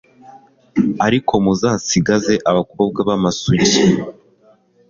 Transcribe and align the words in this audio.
ariko 1.05 1.31
muzasigaze 1.43 2.33
abakobwa 2.49 2.99
b'amasugi 3.07 3.81